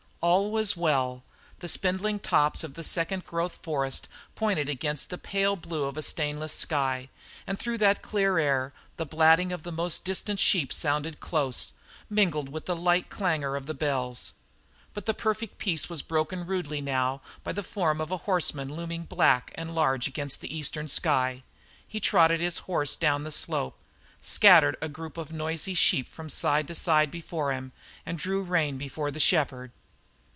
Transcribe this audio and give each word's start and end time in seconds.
All 0.23 0.51
was 0.51 0.77
well. 0.77 1.23
The 1.61 1.67
spindling 1.67 2.19
tops 2.19 2.63
of 2.63 2.75
the 2.75 2.83
second 2.83 3.25
growth 3.25 3.55
forest 3.63 4.07
pointed 4.35 4.69
against 4.69 5.09
the 5.09 5.17
pale 5.17 5.55
blue 5.55 5.85
of 5.85 5.97
a 5.97 6.03
stainless 6.03 6.53
sky, 6.53 7.09
and 7.47 7.57
through 7.57 7.79
that 7.79 8.03
clear 8.03 8.37
air 8.37 8.71
the 8.97 9.05
blatting 9.07 9.51
of 9.51 9.63
the 9.63 9.71
most 9.71 10.05
distant 10.05 10.39
sheep 10.39 10.71
sounded 10.71 11.21
close, 11.21 11.73
mingled 12.07 12.49
with 12.49 12.67
the 12.67 12.75
light 12.75 13.09
clangour 13.09 13.55
of 13.55 13.65
the 13.65 13.73
bells. 13.73 14.33
But 14.93 15.07
the 15.07 15.15
perfect 15.15 15.57
peace 15.57 15.89
was 15.89 16.03
broken 16.03 16.45
rudely 16.45 16.81
now 16.81 17.23
by 17.43 17.51
the 17.51 17.63
form 17.63 17.99
of 17.99 18.11
a 18.11 18.17
horseman 18.29 18.75
looming 18.75 19.05
black 19.05 19.51
and 19.55 19.73
large 19.73 20.07
against 20.07 20.39
the 20.39 20.55
eastern 20.55 20.87
sky. 20.87 21.41
He 21.87 21.99
trotted 21.99 22.39
his 22.41 22.59
horse 22.69 22.95
down 22.95 23.23
the 23.23 23.31
slope, 23.31 23.79
scattered 24.21 24.77
a 24.81 24.87
group 24.87 25.17
of 25.17 25.33
noisy 25.33 25.73
sheep 25.73 26.07
from 26.07 26.29
side 26.29 26.67
to 26.67 26.75
side 26.75 27.09
before 27.09 27.51
him, 27.51 27.71
and 28.05 28.19
drew 28.19 28.43
rein 28.43 28.77
before 28.77 29.09
the 29.09 29.19
shepherd. 29.19 29.71